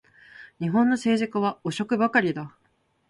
[0.59, 2.57] 日本の政治家は汚職ばかりだ